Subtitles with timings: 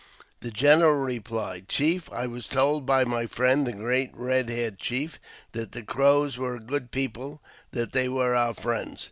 [0.39, 5.19] The general replied, Chief, I was told by my friend, the great Eed haired Chief,
[5.51, 7.39] that the Crows were a good people;
[7.69, 8.99] that they were our friends.